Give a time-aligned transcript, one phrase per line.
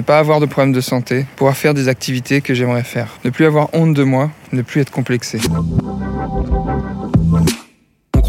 [0.00, 3.18] Ne pas avoir de problème de santé, pouvoir faire des activités que j'aimerais faire.
[3.22, 5.38] Ne plus avoir honte de moi, ne plus être complexé.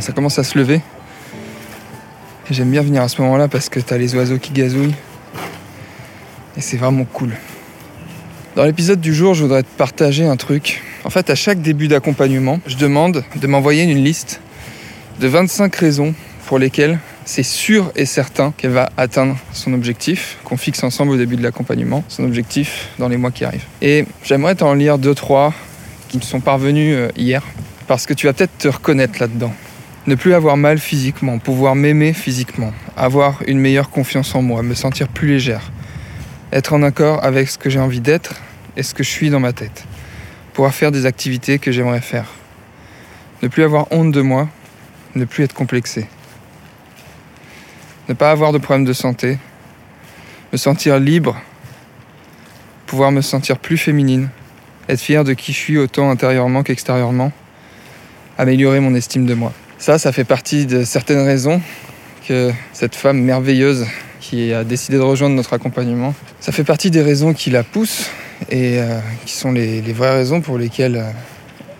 [0.00, 0.80] Ça commence à se lever.
[2.50, 4.94] J'aime bien venir à ce moment-là parce que t'as les oiseaux qui gazouillent.
[6.56, 7.32] Et c'est vraiment cool.
[8.54, 10.82] Dans l'épisode du jour, je voudrais te partager un truc.
[11.04, 14.40] En fait, à chaque début d'accompagnement, je demande de m'envoyer une liste
[15.20, 16.14] de 25 raisons
[16.46, 21.16] pour lesquelles c'est sûr et certain qu'elle va atteindre son objectif, qu'on fixe ensemble au
[21.16, 23.66] début de l'accompagnement, son objectif dans les mois qui arrivent.
[23.82, 25.52] Et j'aimerais t'en lire deux, trois
[26.08, 27.42] qui me sont parvenus euh, hier,
[27.88, 29.52] parce que tu vas peut-être te reconnaître là-dedans.
[30.06, 34.74] Ne plus avoir mal physiquement, pouvoir m'aimer physiquement, avoir une meilleure confiance en moi, me
[34.74, 35.72] sentir plus légère,
[36.52, 38.36] être en accord avec ce que j'ai envie d'être
[38.76, 39.84] et ce que je suis dans ma tête,
[40.52, 42.26] pouvoir faire des activités que j'aimerais faire,
[43.42, 44.48] ne plus avoir honte de moi,
[45.16, 46.06] ne plus être complexé,
[48.08, 49.38] ne pas avoir de problème de santé,
[50.52, 51.36] me sentir libre,
[52.86, 54.28] pouvoir me sentir plus féminine,
[54.88, 57.32] être fier de qui je suis autant intérieurement qu'extérieurement,
[58.38, 59.52] améliorer mon estime de moi.
[59.78, 61.60] Ça, ça fait partie de certaines raisons
[62.26, 63.86] que cette femme merveilleuse
[64.20, 68.10] qui a décidé de rejoindre notre accompagnement, ça fait partie des raisons qui la poussent
[68.50, 71.10] et euh, qui sont les, vraies raisons pour lesquelles euh,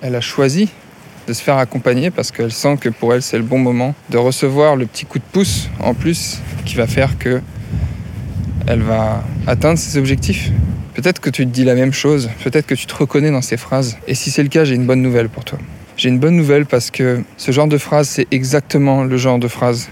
[0.02, 0.68] elle a choisi
[1.26, 4.18] de se faire accompagner parce qu'elle sent que pour elle c'est le bon moment de
[4.18, 7.40] recevoir le petit coup de pouce en plus qui va faire que
[8.68, 10.50] elle va atteindre ses objectifs.
[10.94, 13.56] Peut-être que tu te dis la même chose, peut-être que tu te reconnais dans ces
[13.56, 13.96] phrases.
[14.06, 15.58] Et si c'est le cas, j'ai une bonne nouvelle pour toi.
[15.96, 19.48] J'ai une bonne nouvelle parce que ce genre de phrase, c'est exactement le genre de
[19.48, 19.88] phrase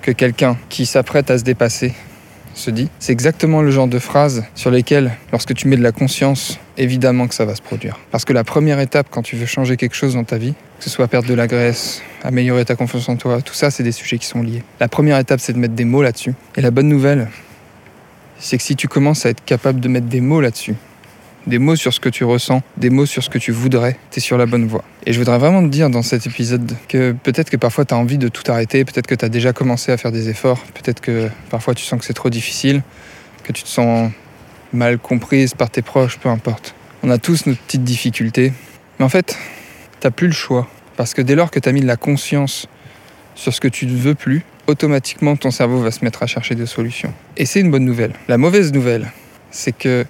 [0.00, 1.92] que quelqu'un qui s'apprête à se dépasser
[2.54, 2.88] se dit.
[2.98, 7.26] C'est exactement le genre de phrase sur lesquelles, lorsque tu mets de la conscience, évidemment
[7.26, 7.98] que ça va se produire.
[8.10, 10.84] Parce que la première étape quand tu veux changer quelque chose dans ta vie, que
[10.84, 13.92] ce soit perdre de la graisse, améliorer ta confiance en toi, tout ça, c'est des
[13.92, 14.62] sujets qui sont liés.
[14.80, 16.32] La première étape, c'est de mettre des mots là-dessus.
[16.56, 17.28] Et la bonne nouvelle,
[18.38, 20.76] c'est que si tu commences à être capable de mettre des mots là-dessus,
[21.46, 24.18] des mots sur ce que tu ressens, des mots sur ce que tu voudrais, tu
[24.18, 24.84] es sur la bonne voie.
[25.06, 27.96] Et je voudrais vraiment te dire dans cet épisode que peut-être que parfois tu as
[27.96, 31.00] envie de tout arrêter, peut-être que tu as déjà commencé à faire des efforts, peut-être
[31.00, 32.82] que parfois tu sens que c'est trop difficile,
[33.44, 34.10] que tu te sens
[34.72, 36.74] mal comprise par tes proches, peu importe.
[37.02, 38.52] On a tous nos petites difficultés,
[38.98, 39.36] mais en fait,
[40.00, 40.68] t'as plus le choix.
[40.96, 42.66] Parce que dès lors que tu as mis de la conscience
[43.34, 46.54] sur ce que tu ne veux plus, automatiquement ton cerveau va se mettre à chercher
[46.54, 47.12] des solutions.
[47.36, 48.12] Et c'est une bonne nouvelle.
[48.28, 49.10] La mauvaise nouvelle,
[49.50, 50.04] c'est que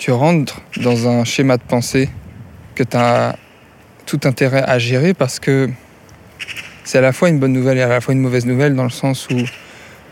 [0.00, 2.08] tu rentres dans un schéma de pensée
[2.74, 3.36] que tu as
[4.06, 5.68] tout intérêt à gérer parce que
[6.84, 8.84] c'est à la fois une bonne nouvelle et à la fois une mauvaise nouvelle dans
[8.84, 9.36] le sens où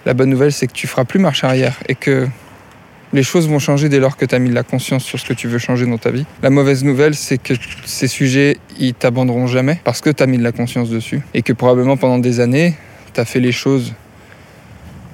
[0.04, 2.28] la bonne nouvelle c'est que tu feras plus marche arrière et que
[3.15, 5.25] les choses vont changer dès lors que tu as mis de la conscience sur ce
[5.25, 6.27] que tu veux changer dans ta vie.
[6.43, 7.54] La mauvaise nouvelle c'est que
[7.87, 11.41] ces sujets ils t'abandonneront jamais parce que tu as mis de la conscience dessus et
[11.41, 12.75] que probablement pendant des années
[13.15, 13.94] tu as fait les choses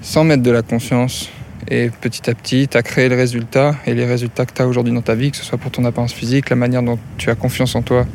[0.02, 1.30] sans mettre de la conscience
[1.68, 4.66] et petit à petit, tu as créé le résultat et les résultats que tu as
[4.66, 7.30] aujourd'hui dans ta vie, que ce soit pour ton apparence physique, la manière dont tu
[7.30, 8.06] as confiance en toi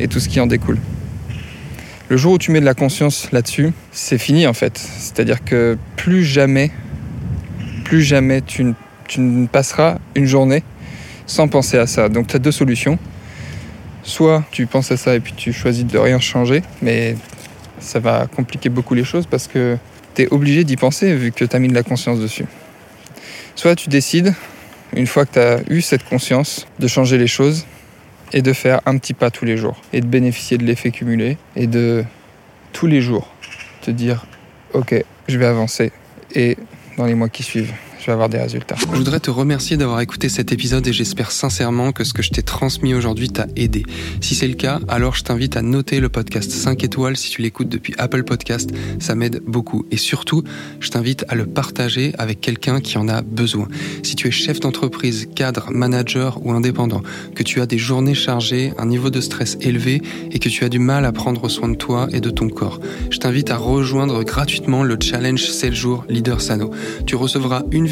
[0.00, 0.78] et tout ce qui en découle.
[2.08, 4.78] Le jour où tu mets de la conscience là-dessus, c'est fini en fait.
[4.78, 6.70] C'est-à-dire que plus jamais,
[7.84, 8.74] plus jamais tu,
[9.08, 10.62] tu ne passeras une journée
[11.26, 12.08] sans penser à ça.
[12.08, 12.98] Donc tu as deux solutions.
[14.02, 17.16] Soit tu penses à ça et puis tu choisis de rien changer, mais
[17.78, 19.76] ça va compliquer beaucoup les choses parce que
[20.14, 22.46] tu obligé d'y penser vu que tu as mis de la conscience dessus.
[23.54, 24.34] Soit tu décides,
[24.94, 27.66] une fois que tu as eu cette conscience, de changer les choses
[28.32, 31.36] et de faire un petit pas tous les jours et de bénéficier de l'effet cumulé
[31.56, 32.04] et de
[32.72, 33.32] tous les jours
[33.82, 34.26] te dire
[34.72, 34.94] ok,
[35.28, 35.92] je vais avancer
[36.34, 36.56] et
[36.96, 37.72] dans les mois qui suivent,
[38.02, 38.74] je vais avoir des résultats.
[38.80, 42.30] Je voudrais te remercier d'avoir écouté cet épisode et j'espère sincèrement que ce que je
[42.30, 43.84] t'ai transmis aujourd'hui t'a aidé.
[44.20, 47.42] Si c'est le cas, alors je t'invite à noter le podcast 5 étoiles si tu
[47.42, 49.86] l'écoutes depuis Apple Podcast, ça m'aide beaucoup.
[49.92, 50.42] Et surtout,
[50.80, 53.68] je t'invite à le partager avec quelqu'un qui en a besoin.
[54.02, 57.02] Si tu es chef d'entreprise, cadre, manager ou indépendant,
[57.36, 60.02] que tu as des journées chargées, un niveau de stress élevé
[60.32, 62.80] et que tu as du mal à prendre soin de toi et de ton corps,
[63.10, 66.72] je t'invite à rejoindre gratuitement le challenge 7 jours Leader Sano.
[67.06, 67.91] Tu recevras une